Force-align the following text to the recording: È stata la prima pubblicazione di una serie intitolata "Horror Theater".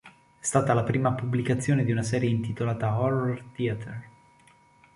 È 0.03 0.43
stata 0.43 0.73
la 0.73 0.81
prima 0.81 1.13
pubblicazione 1.13 1.83
di 1.83 1.91
una 1.91 2.01
serie 2.01 2.27
intitolata 2.27 2.99
"Horror 2.99 3.51
Theater". 3.53 4.09